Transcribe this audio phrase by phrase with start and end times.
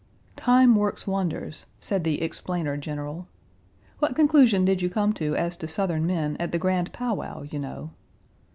[0.35, 3.27] "Time works wonders," said the explainer general.
[3.99, 7.43] "What conclusion did you come to as to Southern men at the grand pow wow,
[7.43, 7.91] you know?"